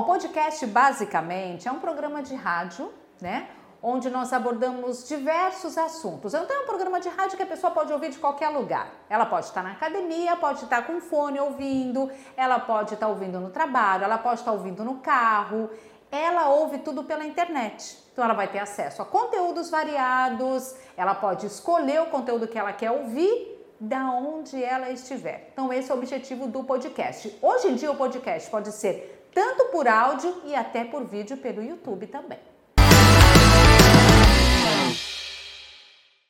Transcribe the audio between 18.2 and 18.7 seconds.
ela vai ter